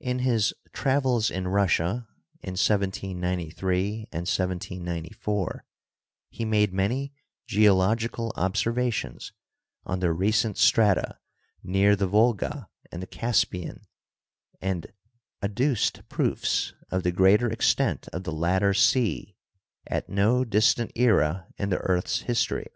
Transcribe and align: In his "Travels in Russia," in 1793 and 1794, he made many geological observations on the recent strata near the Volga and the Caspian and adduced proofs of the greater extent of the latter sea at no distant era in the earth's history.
In 0.00 0.18
his 0.18 0.52
"Travels 0.72 1.30
in 1.30 1.46
Russia," 1.46 2.08
in 2.40 2.54
1793 2.58 4.08
and 4.10 4.26
1794, 4.26 5.64
he 6.30 6.44
made 6.44 6.72
many 6.72 7.14
geological 7.46 8.32
observations 8.34 9.30
on 9.86 10.00
the 10.00 10.12
recent 10.12 10.58
strata 10.58 11.20
near 11.62 11.94
the 11.94 12.08
Volga 12.08 12.68
and 12.90 13.00
the 13.00 13.06
Caspian 13.06 13.86
and 14.60 14.92
adduced 15.44 16.08
proofs 16.08 16.74
of 16.90 17.04
the 17.04 17.12
greater 17.12 17.48
extent 17.48 18.08
of 18.08 18.24
the 18.24 18.32
latter 18.32 18.74
sea 18.74 19.36
at 19.86 20.08
no 20.08 20.44
distant 20.44 20.90
era 20.96 21.46
in 21.56 21.68
the 21.70 21.78
earth's 21.78 22.22
history. 22.22 22.66